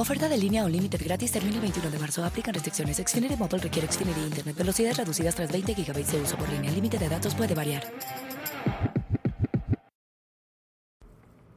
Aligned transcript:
Oferta 0.00 0.30
de 0.30 0.38
línea 0.38 0.64
o 0.64 0.68
límite 0.68 0.96
gratis 0.96 1.30
termina 1.30 1.56
el 1.56 1.60
21 1.60 1.90
de 1.90 1.98
marzo. 1.98 2.24
Aplican 2.24 2.54
restricciones. 2.54 2.96
Xfinity 2.96 3.36
Mobile 3.36 3.58
requiere 3.58 3.86
Xfinity 3.86 4.20
Internet. 4.22 4.56
Velocidades 4.56 4.96
reducidas 4.96 5.34
tras 5.34 5.52
20 5.52 5.74
GB 5.74 6.06
de 6.06 6.22
uso 6.22 6.38
por 6.38 6.48
línea. 6.48 6.70
El 6.70 6.76
límite 6.76 6.96
de 6.96 7.06
datos 7.06 7.34
puede 7.34 7.54
variar. 7.54 7.82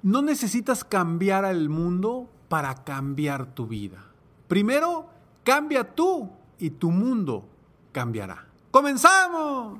No 0.01 0.21
necesitas 0.21 0.83
cambiar 0.83 1.45
al 1.45 1.69
mundo 1.69 2.29
para 2.49 2.83
cambiar 2.83 3.45
tu 3.45 3.65
vida. 3.65 4.03
Primero, 4.49 5.07
cambia 5.45 5.85
tú 5.85 6.29
y 6.59 6.71
tu 6.71 6.91
mundo 6.91 7.47
cambiará. 7.93 8.45
¡Comenzamos! 8.71 9.79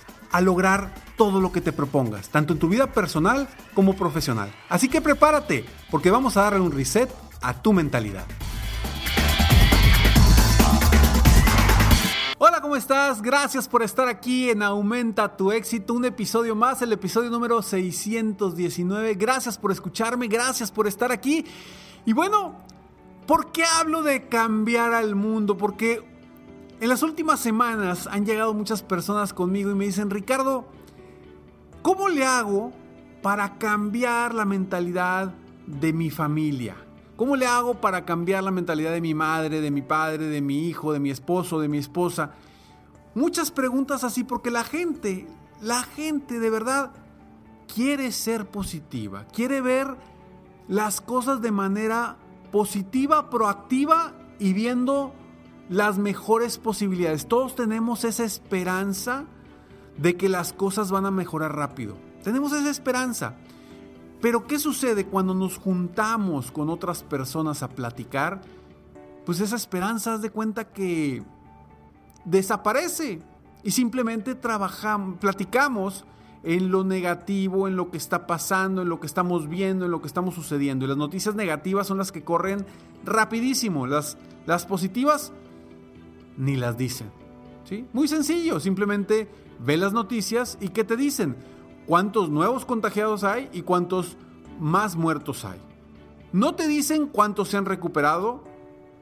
a 0.31 0.41
lograr 0.41 0.93
todo 1.17 1.41
lo 1.41 1.51
que 1.51 1.61
te 1.61 1.73
propongas, 1.73 2.29
tanto 2.29 2.53
en 2.53 2.59
tu 2.59 2.67
vida 2.67 2.87
personal 2.87 3.47
como 3.73 3.95
profesional. 3.95 4.51
Así 4.69 4.89
que 4.89 5.01
prepárate, 5.01 5.65
porque 5.89 6.11
vamos 6.11 6.37
a 6.37 6.43
darle 6.43 6.61
un 6.61 6.71
reset 6.71 7.09
a 7.41 7.53
tu 7.53 7.73
mentalidad. 7.73 8.25
Hola, 12.43 12.59
¿cómo 12.59 12.75
estás? 12.75 13.21
Gracias 13.21 13.67
por 13.67 13.83
estar 13.83 14.07
aquí 14.07 14.49
en 14.49 14.63
Aumenta 14.63 15.37
tu 15.37 15.51
éxito, 15.51 15.93
un 15.93 16.05
episodio 16.05 16.55
más, 16.55 16.81
el 16.81 16.91
episodio 16.91 17.29
número 17.29 17.61
619. 17.61 19.13
Gracias 19.13 19.59
por 19.59 19.71
escucharme, 19.71 20.27
gracias 20.27 20.71
por 20.71 20.87
estar 20.87 21.11
aquí. 21.11 21.45
Y 22.03 22.13
bueno, 22.13 22.55
¿por 23.27 23.51
qué 23.51 23.63
hablo 23.63 24.01
de 24.01 24.27
cambiar 24.27 24.93
al 24.93 25.13
mundo? 25.13 25.55
Porque 25.55 26.10
en 26.81 26.89
las 26.89 27.03
últimas 27.03 27.39
semanas 27.39 28.07
han 28.07 28.25
llegado 28.25 28.55
muchas 28.55 28.81
personas 28.81 29.33
conmigo 29.33 29.69
y 29.69 29.75
me 29.75 29.85
dicen, 29.85 30.09
Ricardo, 30.09 30.65
¿cómo 31.83 32.09
le 32.09 32.25
hago 32.25 32.73
para 33.21 33.59
cambiar 33.59 34.33
la 34.33 34.45
mentalidad 34.45 35.31
de 35.67 35.93
mi 35.93 36.09
familia? 36.09 36.75
¿Cómo 37.17 37.35
le 37.35 37.45
hago 37.45 37.75
para 37.75 38.03
cambiar 38.03 38.43
la 38.43 38.49
mentalidad 38.49 38.93
de 38.93 38.99
mi 38.99 39.13
madre, 39.13 39.61
de 39.61 39.69
mi 39.69 39.83
padre, 39.83 40.25
de 40.25 40.41
mi 40.41 40.67
hijo, 40.67 40.91
de 40.91 40.99
mi 40.99 41.11
esposo, 41.11 41.59
de 41.59 41.67
mi 41.67 41.77
esposa? 41.77 42.31
Muchas 43.13 43.51
preguntas 43.51 44.03
así 44.03 44.23
porque 44.23 44.49
la 44.49 44.63
gente, 44.63 45.27
la 45.61 45.83
gente 45.83 46.39
de 46.39 46.49
verdad 46.49 46.93
quiere 47.71 48.11
ser 48.11 48.47
positiva, 48.47 49.25
quiere 49.25 49.61
ver 49.61 49.97
las 50.67 50.99
cosas 50.99 51.43
de 51.43 51.51
manera 51.51 52.17
positiva, 52.51 53.29
proactiva 53.29 54.13
y 54.39 54.53
viendo 54.53 55.13
las 55.71 55.97
mejores 55.97 56.57
posibilidades. 56.57 57.27
Todos 57.27 57.55
tenemos 57.55 58.03
esa 58.03 58.25
esperanza 58.25 59.23
de 59.97 60.17
que 60.17 60.27
las 60.27 60.51
cosas 60.51 60.91
van 60.91 61.05
a 61.05 61.11
mejorar 61.11 61.55
rápido. 61.55 61.95
Tenemos 62.23 62.51
esa 62.51 62.69
esperanza. 62.69 63.35
Pero 64.21 64.45
¿qué 64.47 64.59
sucede 64.59 65.05
cuando 65.05 65.33
nos 65.33 65.57
juntamos 65.57 66.51
con 66.51 66.69
otras 66.69 67.03
personas 67.03 67.63
a 67.63 67.69
platicar? 67.69 68.41
Pues 69.25 69.39
esa 69.39 69.55
esperanza, 69.55 70.13
haz 70.13 70.21
de 70.21 70.29
cuenta 70.29 70.65
que 70.65 71.23
desaparece 72.25 73.21
y 73.63 73.71
simplemente 73.71 74.35
trabajamos, 74.35 75.19
platicamos 75.19 76.03
en 76.43 76.69
lo 76.69 76.83
negativo, 76.83 77.69
en 77.69 77.77
lo 77.77 77.91
que 77.91 77.97
está 77.97 78.27
pasando, 78.27 78.81
en 78.81 78.89
lo 78.89 78.99
que 78.99 79.07
estamos 79.07 79.47
viendo, 79.47 79.85
en 79.85 79.91
lo 79.91 80.01
que 80.01 80.07
estamos 80.07 80.35
sucediendo. 80.35 80.83
Y 80.83 80.89
las 80.89 80.97
noticias 80.97 81.33
negativas 81.33 81.87
son 81.87 81.97
las 81.97 82.11
que 82.11 82.23
corren 82.23 82.65
rapidísimo. 83.05 83.87
Las, 83.87 84.17
las 84.45 84.65
positivas 84.65 85.31
ni 86.37 86.55
las 86.55 86.77
dicen. 86.77 87.11
¿sí? 87.63 87.85
Muy 87.93 88.07
sencillo, 88.07 88.59
simplemente 88.59 89.29
ve 89.59 89.77
las 89.77 89.93
noticias 89.93 90.57
y 90.61 90.69
¿qué 90.69 90.83
te 90.83 90.97
dicen? 90.97 91.35
cuántos 91.85 92.29
nuevos 92.29 92.65
contagiados 92.65 93.23
hay 93.23 93.49
y 93.51 93.63
cuántos 93.63 94.17
más 94.59 94.95
muertos 94.95 95.45
hay. 95.45 95.59
No 96.31 96.55
te 96.55 96.67
dicen 96.67 97.07
cuántos 97.07 97.49
se 97.49 97.57
han 97.57 97.65
recuperado, 97.65 98.43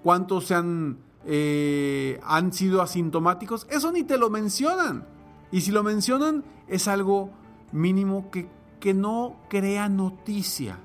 cuántos 0.03 0.47
se 0.47 0.55
han, 0.55 0.97
eh, 1.25 2.19
han 2.23 2.53
sido 2.53 2.81
asintomáticos, 2.81 3.67
eso 3.69 3.91
ni 3.91 4.03
te 4.03 4.17
lo 4.17 4.29
mencionan. 4.29 5.05
Y 5.51 5.61
si 5.61 5.71
lo 5.71 5.83
mencionan 5.83 6.43
es 6.67 6.87
algo 6.87 7.29
mínimo 7.71 8.31
que, 8.31 8.47
que 8.79 8.93
no 8.93 9.35
crea 9.49 9.89
noticia. 9.89 10.79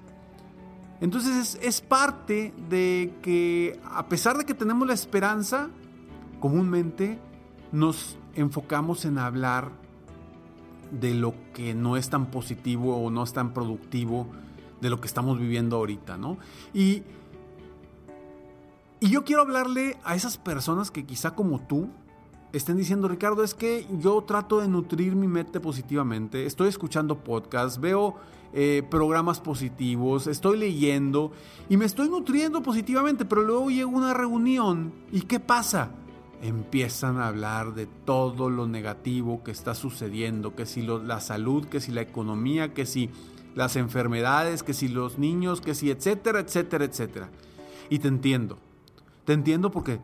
Entonces 1.00 1.37
es, 1.37 1.59
es 1.62 1.81
parte 1.81 2.53
de 2.69 3.15
que 3.22 3.81
a 3.84 4.09
pesar 4.09 4.37
de 4.37 4.44
que 4.44 4.55
tenemos 4.55 4.87
la 4.87 4.94
esperanza, 4.94 5.71
comúnmente 6.44 7.19
nos 7.72 8.19
enfocamos 8.34 9.06
en 9.06 9.16
hablar 9.16 9.72
de 10.91 11.15
lo 11.15 11.32
que 11.55 11.72
no 11.72 11.97
es 11.97 12.10
tan 12.10 12.27
positivo 12.27 13.03
o 13.03 13.10
no 13.10 13.22
es 13.22 13.32
tan 13.32 13.55
productivo 13.55 14.27
de 14.82 14.91
lo 14.91 15.00
que 15.00 15.06
estamos 15.06 15.38
viviendo 15.38 15.77
ahorita, 15.77 16.19
¿no? 16.19 16.37
Y, 16.75 17.03
y 19.00 19.09
yo 19.09 19.25
quiero 19.25 19.41
hablarle 19.41 19.97
a 20.05 20.16
esas 20.16 20.37
personas 20.37 20.91
que 20.91 21.06
quizá 21.06 21.34
como 21.34 21.60
tú 21.60 21.88
estén 22.53 22.76
diciendo, 22.76 23.09
Ricardo, 23.09 23.43
es 23.43 23.55
que 23.55 23.87
yo 23.99 24.22
trato 24.25 24.61
de 24.61 24.69
nutrir 24.69 25.16
mi 25.16 25.28
mente 25.28 25.61
positivamente, 25.61 26.44
estoy 26.44 26.69
escuchando 26.69 27.25
podcasts, 27.25 27.81
veo 27.81 28.16
eh, 28.53 28.82
programas 28.91 29.41
positivos, 29.41 30.26
estoy 30.26 30.59
leyendo 30.59 31.32
y 31.71 31.78
me 31.78 31.87
estoy 31.87 32.11
nutriendo 32.11 32.62
positivamente, 32.62 33.25
pero 33.25 33.41
luego 33.41 33.71
llego 33.71 33.93
a 33.93 33.97
una 33.97 34.12
reunión 34.12 34.93
y 35.11 35.22
¿qué 35.22 35.41
pasa? 35.41 35.91
Empiezan 36.43 37.19
a 37.19 37.28
hablar 37.28 37.75
de 37.75 37.87
todo 37.87 38.50
lo 38.50 38.67
negativo 38.67 39.43
que 39.43 39.50
está 39.50 39.75
sucediendo, 39.75 40.55
que 40.55 40.67
si 40.67 40.82
la 40.82 41.20
salud, 41.20 41.67
que 41.67 41.81
si 41.81 41.93
la 41.93 42.03
economía, 42.03 42.75
que 42.75 42.87
si 42.87 43.11
las 43.55 43.76
enfermedades, 43.76 44.62
que 44.62 44.75
si 44.75 44.88
los 44.88 45.19
niños, 45.19 45.61
que 45.61 45.75
si 45.75 45.91
etcétera, 45.91 46.41
etcétera, 46.41 46.85
etcétera. 46.85 47.31
Y 47.88 47.99
te 48.00 48.09
entiendo, 48.09 48.59
te 49.25 49.32
entiendo 49.32 49.70
porque 49.70 50.00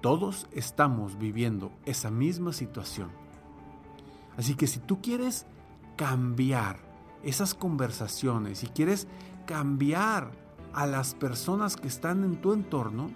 todos 0.00 0.46
estamos 0.52 1.18
viviendo 1.18 1.72
esa 1.84 2.10
misma 2.10 2.52
situación. 2.52 3.10
Así 4.36 4.54
que 4.54 4.66
si 4.66 4.80
tú 4.80 5.00
quieres 5.00 5.46
cambiar 5.96 6.78
esas 7.22 7.54
conversaciones, 7.54 8.58
si 8.58 8.66
quieres 8.66 9.06
cambiar 9.46 10.32
a 10.72 10.86
las 10.86 11.14
personas 11.14 11.76
que 11.76 11.88
están 11.88 12.24
en 12.24 12.36
tu 12.36 12.52
entorno, 12.52 13.10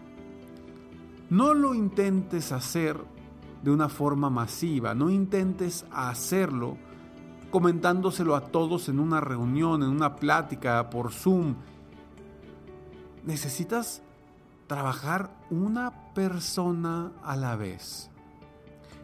no 1.30 1.54
lo 1.54 1.74
intentes 1.74 2.52
hacer 2.52 2.98
de 3.62 3.70
una 3.70 3.88
forma 3.88 4.30
masiva, 4.30 4.94
no 4.94 5.10
intentes 5.10 5.84
hacerlo 5.90 6.76
comentándoselo 7.50 8.36
a 8.36 8.42
todos 8.42 8.88
en 8.88 9.00
una 9.00 9.20
reunión, 9.20 9.82
en 9.82 9.88
una 9.88 10.16
plática, 10.16 10.90
por 10.90 11.12
Zoom. 11.12 11.56
Necesitas 13.24 14.02
trabajar 14.66 15.30
una 15.50 16.12
persona 16.14 17.12
a 17.22 17.36
la 17.36 17.56
vez. 17.56 18.10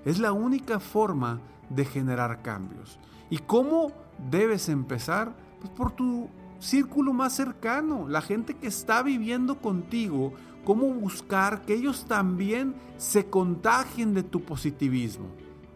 Es 0.04 0.18
la 0.18 0.32
única 0.32 0.78
forma 0.78 1.40
de 1.70 1.84
generar 1.84 2.42
cambios. 2.42 2.98
¿Y 3.30 3.38
cómo 3.38 3.92
debes 4.30 4.68
empezar? 4.68 5.34
Pues 5.60 5.72
por 5.72 5.92
tu 5.92 6.28
círculo 6.58 7.12
más 7.12 7.32
cercano, 7.34 8.06
la 8.08 8.20
gente 8.20 8.54
que 8.54 8.66
está 8.66 9.02
viviendo 9.02 9.60
contigo, 9.60 10.34
cómo 10.64 10.86
buscar 10.88 11.62
que 11.62 11.74
ellos 11.74 12.06
también 12.06 12.74
se 12.96 13.26
contagien 13.26 14.14
de 14.14 14.22
tu 14.22 14.42
positivismo. 14.42 15.26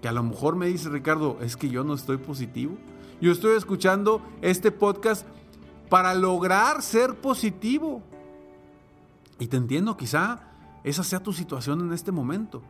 Que 0.01 0.09
a 0.09 0.13
lo 0.13 0.23
mejor 0.23 0.57
me 0.57 0.67
dice 0.67 0.89
Ricardo, 0.89 1.39
es 1.41 1.57
que 1.57 1.69
yo 1.69 1.85
no 1.85 1.95
estoy 1.95 2.17
positivo. 2.17 2.77
Yo 3.21 3.33
estoy 3.33 3.57
escuchando 3.57 4.23
este 4.43 4.71
podcast 4.71 5.27
para 5.89 6.15
lograr 6.15 6.83
ser 6.83 7.17
positivo. 7.17 8.03
Y 9.39 9.47
te 9.47 9.57
entiendo, 9.57 9.97
quizá 9.97 10.41
esa 10.85 11.03
sea 11.03 11.21
tu 11.21 11.33
situación 11.33 11.81
en 11.81 11.93
este 11.93 12.13
momento. 12.13 12.63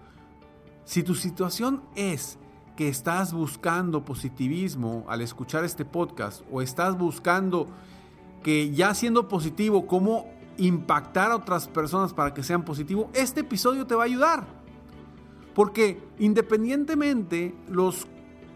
Si 0.84 1.02
tu 1.02 1.14
situación 1.14 1.82
es 1.94 2.38
que 2.76 2.88
estás 2.88 3.32
buscando 3.32 4.04
positivismo 4.04 5.04
al 5.08 5.20
escuchar 5.20 5.64
este 5.64 5.84
podcast 5.84 6.42
o 6.50 6.62
estás 6.62 6.96
buscando 6.96 7.66
que 8.42 8.70
ya 8.70 8.94
siendo 8.94 9.28
positivo, 9.28 9.86
cómo 9.86 10.26
impactar 10.58 11.30
a 11.30 11.36
otras 11.36 11.68
personas 11.68 12.12
para 12.12 12.34
que 12.34 12.42
sean 12.42 12.64
positivos, 12.64 13.06
este 13.14 13.40
episodio 13.40 13.86
te 13.86 13.94
va 13.94 14.02
a 14.02 14.06
ayudar. 14.06 14.46
Porque 15.54 16.00
independientemente, 16.18 17.54
los, 17.68 18.06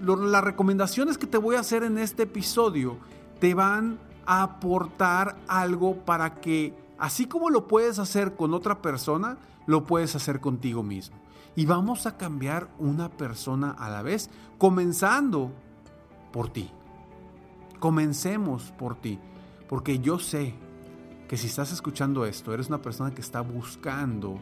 las 0.00 0.44
recomendaciones 0.44 1.16
que 1.16 1.26
te 1.26 1.38
voy 1.38 1.56
a 1.56 1.60
hacer 1.60 1.82
en 1.84 1.98
este 1.98 2.24
episodio 2.24 2.98
te 3.40 3.54
van 3.54 3.98
a 4.26 4.42
aportar 4.42 5.36
algo 5.48 5.96
para 6.04 6.40
que, 6.40 6.74
así 6.98 7.26
como 7.26 7.50
lo 7.50 7.66
puedes 7.66 7.98
hacer 7.98 8.34
con 8.36 8.54
otra 8.54 8.82
persona, 8.82 9.38
lo 9.66 9.84
puedes 9.84 10.14
hacer 10.14 10.40
contigo 10.40 10.82
mismo. 10.82 11.16
Y 11.54 11.66
vamos 11.66 12.06
a 12.06 12.16
cambiar 12.16 12.68
una 12.78 13.10
persona 13.10 13.72
a 13.72 13.90
la 13.90 14.02
vez, 14.02 14.30
comenzando 14.58 15.50
por 16.32 16.50
ti. 16.50 16.70
Comencemos 17.78 18.72
por 18.78 18.94
ti, 18.94 19.18
porque 19.68 19.98
yo 19.98 20.18
sé 20.18 20.54
que 21.32 21.38
si 21.38 21.46
estás 21.46 21.72
escuchando 21.72 22.26
esto, 22.26 22.52
eres 22.52 22.68
una 22.68 22.82
persona 22.82 23.14
que 23.14 23.22
está 23.22 23.40
buscando 23.40 24.38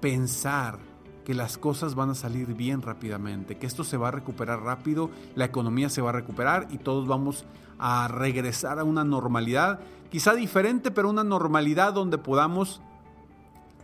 pensar 0.00 0.78
que 1.22 1.34
las 1.34 1.58
cosas 1.58 1.94
van 1.94 2.08
a 2.08 2.14
salir 2.14 2.54
bien 2.54 2.80
rápidamente, 2.80 3.58
que 3.58 3.66
esto 3.66 3.84
se 3.84 3.98
va 3.98 4.08
a 4.08 4.10
recuperar 4.10 4.62
rápido, 4.62 5.10
la 5.34 5.44
economía 5.44 5.90
se 5.90 6.00
va 6.00 6.08
a 6.08 6.12
recuperar 6.14 6.68
y 6.70 6.78
todos 6.78 7.06
vamos 7.06 7.44
a 7.78 8.08
regresar 8.08 8.78
a 8.78 8.84
una 8.84 9.04
normalidad, 9.04 9.80
quizá 10.10 10.32
diferente, 10.32 10.90
pero 10.90 11.10
una 11.10 11.24
normalidad 11.24 11.92
donde 11.92 12.16
podamos 12.16 12.80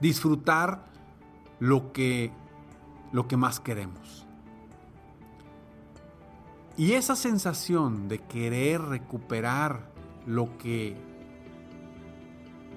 disfrutar 0.00 0.86
lo 1.60 1.92
que, 1.92 2.32
lo 3.12 3.28
que 3.28 3.36
más 3.36 3.60
queremos. 3.60 4.26
Y 6.78 6.92
esa 6.92 7.16
sensación 7.16 8.08
de 8.08 8.18
querer 8.18 8.80
recuperar 8.80 9.92
lo 10.24 10.56
que 10.56 11.11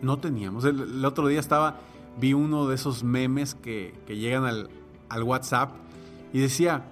no 0.01 0.19
teníamos. 0.19 0.65
El, 0.65 1.03
otro 1.05 1.27
día 1.27 1.39
estaba, 1.39 1.79
vi 2.17 2.33
uno 2.33 2.67
de 2.67 2.75
esos 2.75 3.03
memes 3.03 3.55
que, 3.55 3.93
llegan 4.07 4.45
al, 4.45 4.69
al, 5.09 5.23
WhatsApp 5.23 5.71
y 6.33 6.39
decía, 6.39 6.85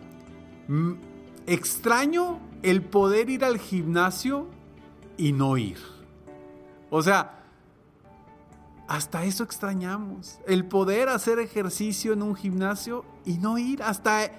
extraño 1.48 2.40
el 2.62 2.82
poder 2.82 3.30
ir 3.30 3.44
al 3.44 3.58
gimnasio 3.58 4.48
y 5.18 5.34
no 5.34 5.58
ir. 5.58 5.78
O 6.90 7.02
sea, 7.02 7.44
hasta 8.88 9.24
eso 9.24 9.44
extrañamos. 9.44 10.40
El 10.48 10.66
poder 10.66 11.10
hacer 11.10 11.40
ejercicio 11.40 12.14
en 12.14 12.22
un 12.22 12.36
gimnasio 12.36 13.06
y 13.26 13.38
no 13.38 13.58
ir. 13.58 13.82
Hasta 13.82 14.32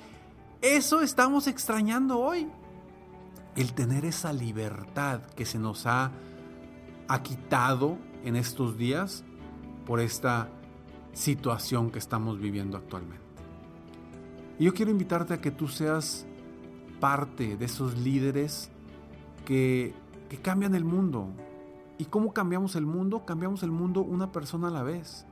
eso 0.60 1.00
estamos 1.00 1.46
extrañando 1.46 2.18
hoy. 2.18 2.48
El 3.56 3.72
tener 3.72 4.04
esa 4.04 4.32
libertad 4.32 5.22
que 5.36 5.44
se 5.46 5.58
nos 5.58 5.86
ha 5.86 6.10
quitado 7.22 7.98
en 8.24 8.36
estos 8.36 8.76
días 8.76 9.24
por 9.86 10.00
esta 10.00 10.48
situación 11.12 11.90
que 11.90 11.98
estamos 11.98 12.38
viviendo 12.38 12.76
actualmente. 12.76 13.24
Y 14.58 14.64
yo 14.64 14.74
quiero 14.74 14.90
invitarte 14.90 15.34
a 15.34 15.40
que 15.40 15.50
tú 15.50 15.68
seas 15.68 16.26
parte 17.00 17.56
de 17.56 17.64
esos 17.64 17.98
líderes 17.98 18.70
que, 19.44 19.94
que 20.28 20.38
cambian 20.38 20.74
el 20.74 20.84
mundo, 20.84 21.28
¿Y 21.96 22.06
cómo 22.06 22.32
cambiamos 22.32 22.74
el 22.74 22.86
mundo? 22.86 23.24
Cambiamos 23.24 23.62
el 23.62 23.70
mundo 23.70 24.02
una 24.02 24.32
persona 24.32 24.68
a 24.68 24.70
la 24.70 24.82
vez. 24.82 25.26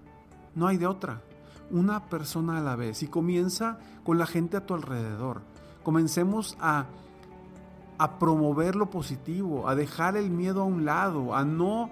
No 0.55 0.69
hay 0.69 0.77
de 0.77 0.87
otra. 0.87 1.23
Una 1.71 2.07
persona 2.07 2.59
a 2.59 2.61
la 2.61 2.77
vez. 2.77 3.03
Y 3.03 3.09
comienza 3.09 3.79
con 4.05 4.19
la 4.19 4.27
gente 4.27 4.57
a 4.57 4.67
tu 4.67 4.75
alrededor. 4.75 5.43
Comencemos 5.83 6.57
a, 6.61 6.87
a 7.99 8.19
promover 8.19 8.77
lo 8.77 8.91
positivo, 8.91 9.69
a 9.69 9.75
dejar 9.75 10.17
el 10.17 10.31
miedo 10.31 10.63
a 10.63 10.65
un 10.65 10.85
lado, 10.85 11.35
a 11.35 11.45
no, 11.45 11.91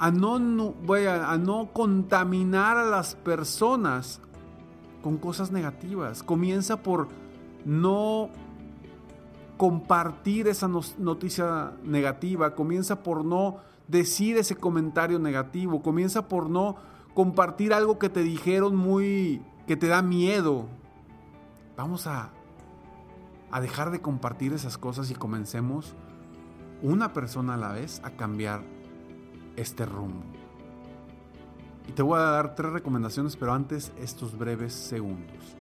a 0.00 0.10
no, 0.10 0.38
no 0.38 0.74
a 0.88 1.36
no 1.36 1.72
contaminar 1.72 2.78
a 2.78 2.84
las 2.84 3.14
personas 3.14 4.20
con 5.02 5.18
cosas 5.18 5.52
negativas. 5.52 6.22
Comienza 6.22 6.82
por 6.82 7.08
no 7.64 8.30
compartir 9.56 10.48
esa 10.48 10.68
noticia 10.98 11.74
negativa, 11.84 12.54
comienza 12.54 13.02
por 13.02 13.24
no 13.24 13.58
decir 13.88 14.38
ese 14.38 14.56
comentario 14.56 15.18
negativo, 15.18 15.82
comienza 15.82 16.28
por 16.28 16.48
no 16.48 16.76
compartir 17.14 17.74
algo 17.74 17.98
que 17.98 18.08
te 18.08 18.22
dijeron 18.22 18.74
muy 18.74 19.42
que 19.66 19.76
te 19.76 19.86
da 19.86 20.00
miedo. 20.00 20.66
Vamos 21.76 22.06
a 22.06 22.30
a 23.50 23.60
dejar 23.60 23.90
de 23.90 24.00
compartir 24.00 24.52
esas 24.52 24.78
cosas 24.78 25.10
y 25.10 25.14
comencemos 25.14 25.94
una 26.82 27.12
persona 27.12 27.54
a 27.54 27.56
la 27.56 27.72
vez 27.72 28.00
a 28.04 28.10
cambiar 28.10 28.62
este 29.60 29.84
rumbo. 29.86 30.24
Y 31.88 31.92
te 31.92 32.02
voy 32.02 32.18
a 32.18 32.22
dar 32.22 32.54
tres 32.54 32.72
recomendaciones, 32.72 33.36
pero 33.36 33.52
antes 33.52 33.92
estos 33.98 34.36
breves 34.36 34.72
segundos 34.72 35.59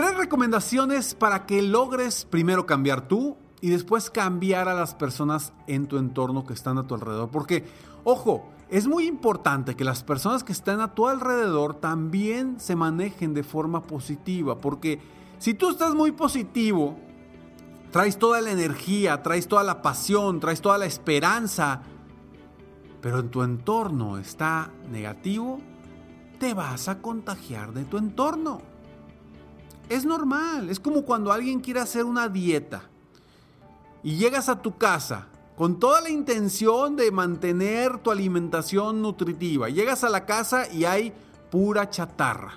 Tres 0.00 0.16
recomendaciones 0.16 1.14
para 1.14 1.44
que 1.44 1.60
logres 1.60 2.24
primero 2.24 2.64
cambiar 2.64 3.06
tú 3.06 3.36
y 3.60 3.68
después 3.68 4.08
cambiar 4.08 4.66
a 4.66 4.72
las 4.72 4.94
personas 4.94 5.52
en 5.66 5.88
tu 5.88 5.98
entorno 5.98 6.46
que 6.46 6.54
están 6.54 6.78
a 6.78 6.86
tu 6.86 6.94
alrededor. 6.94 7.28
Porque, 7.28 7.66
ojo, 8.02 8.48
es 8.70 8.86
muy 8.86 9.06
importante 9.06 9.76
que 9.76 9.84
las 9.84 10.02
personas 10.02 10.42
que 10.42 10.52
están 10.52 10.80
a 10.80 10.94
tu 10.94 11.06
alrededor 11.06 11.74
también 11.74 12.58
se 12.60 12.76
manejen 12.76 13.34
de 13.34 13.42
forma 13.42 13.82
positiva. 13.82 14.58
Porque 14.58 15.02
si 15.36 15.52
tú 15.52 15.68
estás 15.68 15.94
muy 15.94 16.12
positivo, 16.12 16.96
traes 17.90 18.18
toda 18.18 18.40
la 18.40 18.52
energía, 18.52 19.22
traes 19.22 19.48
toda 19.48 19.64
la 19.64 19.82
pasión, 19.82 20.40
traes 20.40 20.62
toda 20.62 20.78
la 20.78 20.86
esperanza, 20.86 21.82
pero 23.02 23.18
en 23.18 23.28
tu 23.28 23.42
entorno 23.42 24.16
está 24.16 24.70
negativo, 24.90 25.60
te 26.38 26.54
vas 26.54 26.88
a 26.88 27.02
contagiar 27.02 27.74
de 27.74 27.84
tu 27.84 27.98
entorno. 27.98 28.69
Es 29.90 30.04
normal, 30.04 30.70
es 30.70 30.78
como 30.78 31.02
cuando 31.02 31.32
alguien 31.32 31.58
quiere 31.58 31.80
hacer 31.80 32.04
una 32.04 32.28
dieta 32.28 32.82
y 34.04 34.14
llegas 34.14 34.48
a 34.48 34.62
tu 34.62 34.78
casa 34.78 35.26
con 35.56 35.80
toda 35.80 36.00
la 36.00 36.08
intención 36.08 36.94
de 36.94 37.10
mantener 37.10 37.98
tu 37.98 38.12
alimentación 38.12 39.02
nutritiva. 39.02 39.68
Llegas 39.68 40.04
a 40.04 40.08
la 40.08 40.24
casa 40.24 40.72
y 40.72 40.84
hay 40.84 41.12
pura 41.50 41.90
chatarra. 41.90 42.52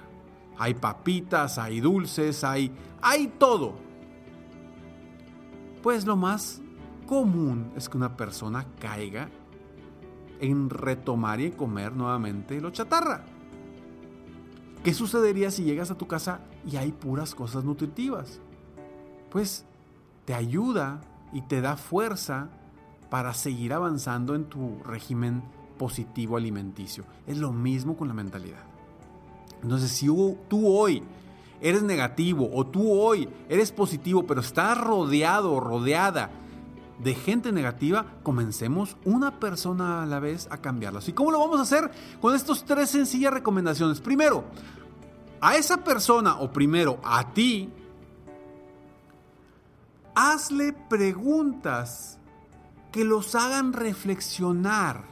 Hay 0.60 0.76
papitas, 0.76 1.58
hay 1.58 1.82
dulces, 1.82 2.44
hay, 2.44 2.72
hay 3.02 3.28
todo. 3.40 3.74
Pues 5.82 6.06
lo 6.06 6.16
más 6.16 6.62
común 7.08 7.74
es 7.76 7.90
que 7.90 7.98
una 7.98 8.16
persona 8.16 8.68
caiga 8.80 9.28
en 10.40 10.70
retomar 10.70 11.42
y 11.42 11.50
comer 11.50 11.94
nuevamente 11.94 12.62
lo 12.62 12.70
chatarra. 12.70 13.26
¿Qué 14.84 14.94
sucedería 14.94 15.50
si 15.50 15.64
llegas 15.64 15.90
a 15.90 15.98
tu 15.98 16.08
casa 16.08 16.42
y 16.66 16.78
hay 16.78 16.92
puras 16.92 17.36
cosas 17.36 17.64
nutritivas? 17.64 18.40
Pues 19.30 19.66
te 20.26 20.34
ayuda 20.34 21.02
y 21.32 21.42
te 21.42 21.62
da 21.62 21.76
fuerza 21.76 22.50
para 23.10 23.34
seguir 23.34 23.74
avanzando 23.74 24.36
en 24.36 24.46
tu 24.46 24.80
régimen 24.84 25.44
positivo 25.78 26.38
alimenticio. 26.38 27.04
Es 27.28 27.38
lo 27.38 27.52
mismo 27.52 27.98
con 27.98 28.08
la 28.08 28.14
mentalidad. 28.14 28.64
Entonces, 29.62 29.92
si 29.92 30.08
tú 30.48 30.68
hoy 30.68 31.04
eres 31.62 31.84
negativo 31.84 32.50
o 32.54 32.66
tú 32.66 32.92
hoy 32.92 33.30
eres 33.50 33.72
positivo, 33.72 34.26
pero 34.26 34.42
estás 34.42 34.78
rodeado 34.78 35.54
o 35.54 35.60
rodeada 35.60 36.30
de 37.00 37.16
gente 37.16 37.52
negativa, 37.52 38.06
comencemos 38.24 38.98
una 39.06 39.40
persona 39.40 40.04
a 40.04 40.06
la 40.06 40.20
vez 40.20 40.48
a 40.52 40.58
cambiarlas. 40.58 41.08
¿Y 41.08 41.14
cómo 41.14 41.32
lo 41.32 41.40
vamos 41.40 41.60
a 41.60 41.64
hacer? 41.64 41.92
Con 42.22 42.36
estas 42.36 42.66
tres 42.66 42.90
sencillas 42.90 43.34
recomendaciones. 43.34 44.02
Primero, 44.02 44.44
a 45.44 45.58
esa 45.58 45.84
persona 45.84 46.40
o 46.40 46.54
primero 46.54 47.00
a 47.04 47.34
ti, 47.34 47.70
hazle 50.16 50.72
preguntas 50.72 52.18
que 52.94 53.04
los 53.04 53.36
hagan 53.36 53.74
reflexionar. 53.74 55.04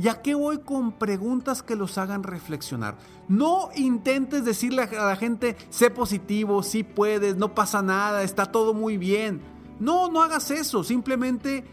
¿Y 0.00 0.08
a 0.08 0.20
qué 0.22 0.34
voy 0.34 0.58
con 0.58 0.90
preguntas 0.90 1.62
que 1.62 1.76
los 1.76 1.98
hagan 1.98 2.24
reflexionar? 2.24 2.96
No 3.28 3.70
intentes 3.76 4.44
decirle 4.44 4.82
a 4.82 5.04
la 5.04 5.14
gente, 5.14 5.56
sé 5.70 5.88
positivo, 5.90 6.64
sí 6.64 6.82
puedes, 6.82 7.36
no 7.36 7.54
pasa 7.54 7.82
nada, 7.82 8.24
está 8.24 8.46
todo 8.46 8.74
muy 8.74 8.96
bien. 8.96 9.40
No, 9.78 10.10
no 10.10 10.20
hagas 10.20 10.50
eso, 10.50 10.82
simplemente 10.82 11.64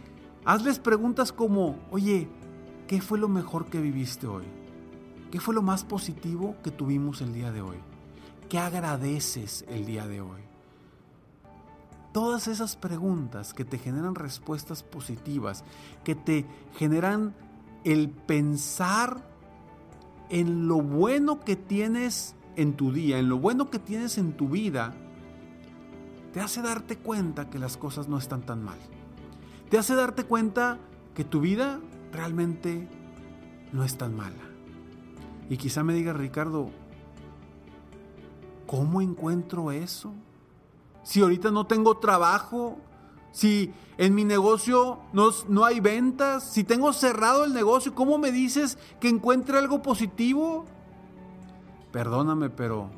hazles 0.45 0.77
preguntas 0.77 1.31
como, 1.31 1.79
oye, 1.89 2.29
¿qué 2.85 3.01
fue 3.01 3.17
lo 3.17 3.27
mejor 3.27 3.65
que 3.65 3.81
viviste 3.81 4.27
hoy? 4.27 4.43
¿Qué 5.33 5.39
fue 5.39 5.55
lo 5.55 5.63
más 5.63 5.83
positivo 5.83 6.55
que 6.63 6.69
tuvimos 6.69 7.21
el 7.21 7.33
día 7.33 7.51
de 7.51 7.59
hoy? 7.59 7.77
¿Qué 8.49 8.59
agradeces 8.59 9.65
el 9.67 9.83
día 9.83 10.05
de 10.05 10.21
hoy? 10.21 10.41
Todas 12.11 12.47
esas 12.47 12.75
preguntas 12.75 13.55
que 13.55 13.65
te 13.65 13.79
generan 13.79 14.13
respuestas 14.13 14.83
positivas, 14.83 15.63
que 16.03 16.13
te 16.13 16.45
generan 16.77 17.33
el 17.83 18.11
pensar 18.11 19.27
en 20.29 20.67
lo 20.67 20.83
bueno 20.83 21.39
que 21.39 21.55
tienes 21.55 22.35
en 22.55 22.75
tu 22.75 22.91
día, 22.91 23.17
en 23.17 23.27
lo 23.27 23.39
bueno 23.39 23.71
que 23.71 23.79
tienes 23.79 24.19
en 24.19 24.33
tu 24.33 24.49
vida, 24.49 24.93
te 26.31 26.41
hace 26.41 26.61
darte 26.61 26.99
cuenta 26.99 27.49
que 27.49 27.57
las 27.57 27.75
cosas 27.75 28.07
no 28.07 28.19
están 28.19 28.43
tan 28.43 28.63
mal. 28.63 28.77
Te 29.71 29.79
hace 29.79 29.95
darte 29.95 30.25
cuenta 30.25 30.77
que 31.15 31.23
tu 31.23 31.41
vida 31.41 31.79
realmente 32.11 32.87
no 33.71 33.83
es 33.83 33.97
tan 33.97 34.15
mala. 34.15 34.52
Y 35.49 35.57
quizá 35.57 35.83
me 35.83 35.93
diga 35.93 36.13
Ricardo, 36.13 36.69
¿cómo 38.65 39.01
encuentro 39.01 39.71
eso? 39.71 40.13
Si 41.03 41.21
ahorita 41.21 41.51
no 41.51 41.67
tengo 41.67 41.97
trabajo, 41.97 42.77
si 43.31 43.73
en 43.97 44.15
mi 44.15 44.23
negocio 44.23 44.99
no, 45.11 45.29
no, 45.49 45.65
hay 45.65 45.79
ventas, 45.79 46.51
si 46.51 46.63
tengo 46.63 46.93
cerrado 46.93 47.43
el 47.43 47.53
negocio, 47.53 47.93
¿cómo 47.93 48.17
me 48.17 48.31
dices 48.31 48.77
que 48.99 49.09
encuentre 49.09 49.57
algo 49.57 49.81
positivo? 49.81 50.65
Perdóname, 51.91 52.49
pero 52.49 52.89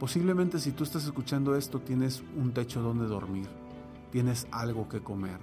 posiblemente 0.00 0.58
si 0.58 0.72
tú 0.72 0.84
estás 0.84 1.04
escuchando 1.04 1.54
esto 1.54 1.80
tienes 1.80 2.22
un 2.36 2.52
techo 2.52 2.82
donde 2.82 3.06
dormir, 3.06 3.48
tienes 4.10 4.46
algo 4.50 4.88
que 4.88 5.00
comer, 5.00 5.38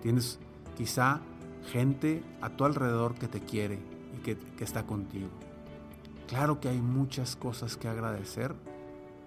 tienes 0.00 0.38
quizá 0.76 1.20
gente 1.70 2.22
a 2.40 2.50
tu 2.50 2.64
alrededor 2.64 3.14
que 3.14 3.28
te 3.28 3.40
quiere 3.40 3.91
que, 4.22 4.38
está 4.60 4.86
contigo. 4.86 5.28
Claro 6.28 6.60
que 6.60 6.68
hay 6.68 6.80
muchas 6.80 7.36
cosas 7.36 7.76
que 7.76 7.88
agradecer 7.88 8.54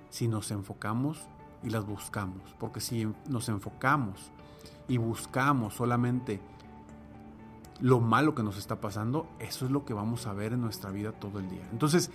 si 0.09 0.27
nos 0.27 0.51
enfocamos 0.51 1.19
y 1.63 1.69
las 1.69 1.85
buscamos. 1.85 2.55
Porque 2.59 2.79
si 2.79 3.07
nos 3.29 3.49
enfocamos 3.49 4.31
y 4.87 4.97
buscamos 4.97 5.75
solamente 5.75 6.39
lo 7.81 7.99
malo 7.99 8.33
que 8.33 8.43
nos 8.43 8.57
está 8.57 8.79
pasando, 8.79 9.27
eso 9.39 9.65
es 9.65 9.71
lo 9.71 9.85
que 9.85 9.93
vamos 9.93 10.27
a 10.27 10.33
ver 10.33 10.53
en 10.53 10.61
nuestra 10.61 10.91
vida 10.91 11.11
todo 11.11 11.39
el 11.39 11.49
día. 11.49 11.67
Entonces, 11.71 12.09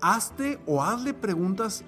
hazte 0.00 0.60
o 0.66 0.82
hazle 0.82 1.14
preguntas, 1.14 1.84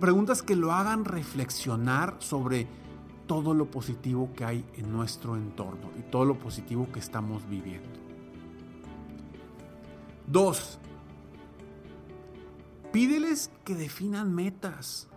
preguntas 0.00 0.42
que 0.42 0.56
lo 0.56 0.72
hagan 0.72 1.04
reflexionar 1.04 2.16
sobre 2.18 2.66
todo 3.26 3.54
lo 3.54 3.70
positivo 3.70 4.30
que 4.34 4.44
hay 4.44 4.64
en 4.76 4.90
nuestro 4.90 5.36
entorno 5.36 5.92
y 5.96 6.02
todo 6.02 6.24
lo 6.24 6.36
positivo 6.36 6.90
que 6.92 6.98
estamos 6.98 7.48
viviendo. 7.48 8.09
Dos, 10.30 10.78
pídeles 12.92 13.50
que 13.64 13.74
definan 13.74 14.34
metas. 14.34 15.08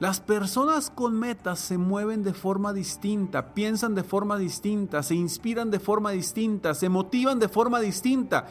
Las 0.00 0.18
personas 0.20 0.90
con 0.90 1.18
metas 1.18 1.58
se 1.58 1.76
mueven 1.76 2.22
de 2.22 2.32
forma 2.32 2.72
distinta, 2.72 3.54
piensan 3.54 3.94
de 3.94 4.02
forma 4.02 4.38
distinta, 4.38 5.02
se 5.02 5.14
inspiran 5.14 5.70
de 5.70 5.78
forma 5.78 6.10
distinta, 6.10 6.74
se 6.74 6.88
motivan 6.88 7.38
de 7.38 7.48
forma 7.48 7.80
distinta. 7.80 8.46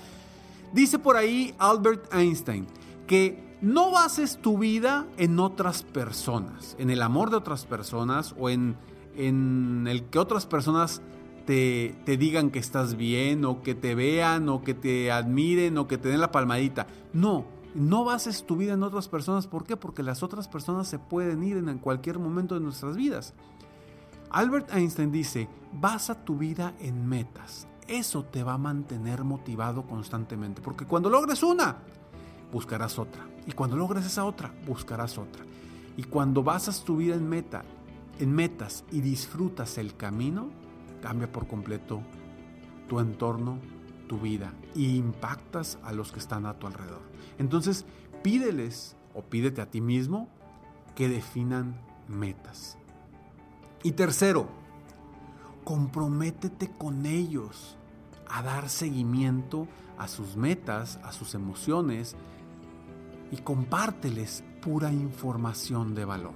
Dice 0.71 0.99
por 0.99 1.17
ahí 1.17 1.55
Albert 1.57 2.13
Einstein 2.13 2.67
que 3.07 3.57
no 3.61 3.91
bases 3.91 4.37
tu 4.37 4.59
vida 4.59 5.07
en 5.17 5.39
otras 5.39 5.83
personas, 5.83 6.75
en 6.79 6.91
el 6.91 7.01
amor 7.01 7.31
de 7.31 7.37
otras 7.37 7.65
personas 7.65 8.35
o 8.37 8.49
en, 8.49 8.77
el 9.17 10.03
que 10.05 10.19
otras 10.19 10.45
personas 10.45 11.01
te, 11.49 12.17
digan 12.17 12.51
que 12.51 12.59
estás 12.59 12.95
bien 12.95 13.43
o 13.43 13.63
que 13.63 13.73
te 13.73 13.95
vean 13.95 14.49
o 14.49 14.61
que 14.61 14.75
te 14.75 15.11
admiren 15.11 15.79
o 15.79 15.87
que 15.87 15.97
te 15.97 16.09
den 16.09 16.21
la 16.21 16.31
palmadita. 16.31 16.85
No, 17.11 17.45
no 17.73 18.03
bases 18.03 18.45
tu 18.45 18.55
vida 18.55 18.73
en 18.73 18.83
otras 18.83 19.07
personas. 19.07 19.47
¿Por 19.47 19.63
qué? 19.63 19.75
Porque 19.75 20.03
las 20.03 20.21
otras 20.21 20.47
personas 20.47 20.87
se 20.87 20.99
pueden 20.99 21.43
ir 21.43 21.57
en 21.57 21.79
cualquier 21.79 22.19
momento 22.19 22.53
de 22.53 22.61
nuestras 22.61 22.95
vidas. 22.95 23.33
Albert 24.29 24.71
Einstein 24.75 25.11
dice, 25.11 25.49
basa 25.73 26.23
tu 26.23 26.37
vida 26.37 26.75
en 26.81 27.07
metas. 27.07 27.67
Eso 27.87 28.25
te 28.25 28.43
va 28.43 28.53
a 28.53 28.59
mantener 28.59 29.23
motivado 29.23 29.87
constantemente. 29.87 30.61
Porque 30.61 30.85
cuando 30.85 31.09
logres 31.09 31.41
una, 31.41 31.77
buscarás 32.53 32.99
otra. 32.99 33.27
Y 33.47 33.53
cuando 33.53 33.75
logres 33.75 34.05
esa 34.05 34.23
otra, 34.23 34.53
buscarás 34.67 35.17
otra. 35.17 35.43
Y 35.97 36.03
cuando 36.03 36.43
basas 36.43 36.83
tu 36.83 36.97
vida 36.97 37.15
en 37.15 37.27
meta, 37.27 37.63
en 38.19 38.33
metas 38.33 38.83
y 38.91 39.01
disfrutas 39.01 39.79
el 39.79 39.95
camino, 39.95 40.51
cambia 41.01 41.31
por 41.31 41.47
completo 41.47 42.01
tu 42.87 42.99
entorno, 42.99 43.59
tu 44.07 44.19
vida 44.19 44.53
y 44.75 44.97
impactas 44.97 45.77
a 45.83 45.93
los 45.93 46.11
que 46.11 46.19
están 46.19 46.45
a 46.45 46.55
tu 46.59 46.67
alrededor. 46.67 47.01
Entonces, 47.37 47.85
pídeles 48.23 48.95
o 49.13 49.23
pídete 49.23 49.61
a 49.61 49.69
ti 49.69 49.81
mismo 49.81 50.27
que 50.95 51.07
definan 51.07 51.79
metas. 52.07 52.77
Y 53.83 53.93
tercero, 53.93 54.49
comprométete 55.63 56.71
con 56.71 57.05
ellos 57.05 57.77
a 58.27 58.41
dar 58.41 58.69
seguimiento 58.69 59.67
a 59.97 60.07
sus 60.07 60.35
metas, 60.35 60.99
a 61.03 61.11
sus 61.11 61.35
emociones 61.35 62.15
y 63.31 63.37
compárteles 63.37 64.43
pura 64.61 64.91
información 64.91 65.95
de 65.95 66.05
valor. 66.05 66.35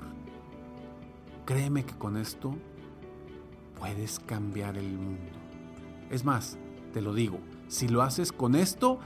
Créeme 1.46 1.84
que 1.84 1.98
con 1.98 2.18
esto 2.18 2.56
puedes 3.84 4.18
cambiar 4.20 4.78
el 4.78 4.98
mundo. 4.98 5.34
Es 6.10 6.24
más, 6.24 6.58
te 6.94 7.02
lo 7.02 7.14
digo, 7.14 7.40
si 7.68 7.90
lo 7.90 8.02
haces 8.02 8.32
con 8.32 8.56
esto, 8.56 8.98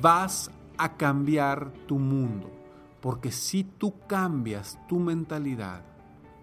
vas 0.00 0.52
a 0.78 0.96
cambiar 0.96 1.72
tu 1.88 1.98
mundo. 1.98 2.48
Porque 3.00 3.32
si 3.32 3.64
tú 3.64 3.92
cambias 4.06 4.78
tu 4.88 5.00
mentalidad, 5.00 5.82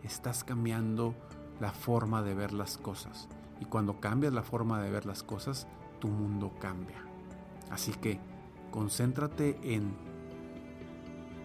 estás 0.03 0.43
cambiando 0.43 1.15
la 1.61 1.71
forma 1.71 2.21
de 2.23 2.35
ver 2.35 2.51
las 2.51 2.77
cosas. 2.77 3.29
Y 3.61 3.65
cuando 3.65 4.01
cambias 4.01 4.33
la 4.33 4.43
forma 4.43 4.81
de 4.81 4.91
ver 4.91 5.05
las 5.05 5.23
cosas, 5.23 5.65
tu 5.99 6.09
mundo 6.09 6.51
cambia. 6.59 7.01
Así 7.71 7.93
que 7.93 8.19
concéntrate 8.69 9.59
en 9.63 9.95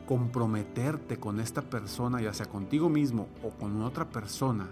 comprometerte 0.06 1.20
con 1.20 1.38
esta 1.38 1.62
persona, 1.62 2.20
ya 2.20 2.34
sea 2.34 2.46
contigo 2.46 2.88
mismo 2.88 3.28
o 3.44 3.50
con 3.50 3.80
otra 3.82 4.08
persona, 4.08 4.68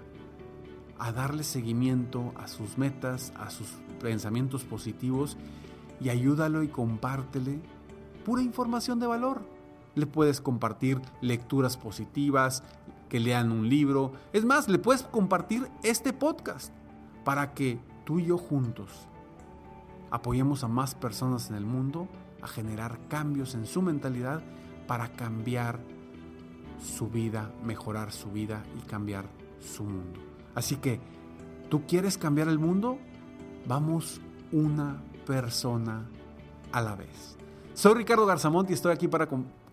a 1.01 1.13
darle 1.13 1.43
seguimiento 1.43 2.33
a 2.37 2.47
sus 2.47 2.77
metas, 2.77 3.33
a 3.37 3.51
sus 3.51 3.69
pensamientos 4.01 4.65
positivos 4.65 5.39
y 5.99 6.11
ayúdalo 6.11 6.63
y 6.63 6.69
compártele 6.69 7.59
pura 8.25 8.43
información 8.43 9.01
de 9.01 9.07
valor. 9.07 9.43
Le 9.95 10.07
puedes 10.07 10.41
compartir 10.41 11.01
lecturas 11.23 11.77
positivas, 11.77 12.63
que 13.09 13.19
lean 13.19 13.51
un 13.51 13.69
libro. 13.69 14.13
Es 14.33 14.45
más, 14.45 14.69
le 14.69 14.79
puedes 14.79 15.03
compartir 15.03 15.69
este 15.83 16.13
podcast 16.13 16.73
para 17.25 17.55
que 17.55 17.81
tú 18.05 18.21
y 18.21 18.27
yo 18.27 18.39
juntos 18.39 19.09
apoyemos 20.11 20.65
a 20.65 20.69
más 20.69 20.95
personas 20.95 21.51
en 21.51 21.57
el 21.57 21.65
mundo 21.65 22.09
a 22.43 22.47
generar 22.47 22.99
cambios 23.09 23.55
en 23.55 23.67
su 23.67 23.83
mentalidad 23.83 24.43
para 24.87 25.09
cambiar 25.13 25.81
su 26.83 27.09
vida, 27.09 27.51
mejorar 27.65 28.13
su 28.13 28.31
vida 28.31 28.63
y 28.79 28.83
cambiar 28.83 29.27
su 29.61 29.85
mundo. 29.85 30.30
Así 30.55 30.77
que, 30.77 31.01
¿tú 31.69 31.83
quieres 31.87 32.17
cambiar 32.19 32.49
el 32.49 32.59
mundo? 32.59 32.99
Vamos 33.67 34.21
una 34.53 35.03
persona 35.27 36.07
a 36.73 36.81
la 36.81 36.97
vez. 36.97 37.37
Soy 37.75 37.95
Ricardo 37.95 38.27
Garzamont 38.27 38.69
y 38.71 38.75
estoy 38.75 38.93
aquí 38.93 39.09
para 39.09 39.29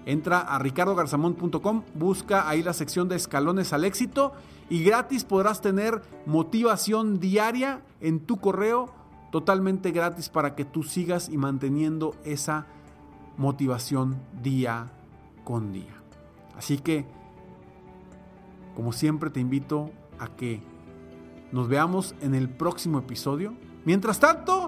Entra 0.04 0.40
a 0.40 0.58
ricardogarzamont.com, 0.58 1.82
busca 1.94 2.46
ahí 2.46 2.62
la 2.62 2.74
sección 2.74 3.08
de 3.08 3.16
escalones 3.16 3.72
al 3.72 3.84
éxito 3.84 4.34
y 4.68 4.84
gratis 4.84 5.24
podrás 5.24 5.62
tener 5.62 6.02
motivación 6.26 7.20
diaria 7.20 7.80
en 8.02 8.20
tu 8.20 8.36
correo, 8.36 8.92
totalmente 9.32 9.90
gratis 9.90 10.28
para 10.28 10.54
que 10.54 10.66
tú 10.66 10.82
sigas 10.82 11.30
y 11.30 11.38
manteniendo 11.38 12.14
esa 12.22 12.66
motivación 13.38 14.20
día 14.42 14.92
con 15.42 15.72
día. 15.72 16.02
Así 16.54 16.76
que, 16.76 17.06
como 18.76 18.92
siempre, 18.92 19.30
te 19.30 19.40
invito 19.40 19.90
a 20.18 20.28
que 20.28 20.60
nos 21.50 21.66
veamos 21.66 22.14
en 22.20 22.34
el 22.34 22.50
próximo 22.50 22.98
episodio. 22.98 23.54
Mientras 23.86 24.20
tanto, 24.20 24.67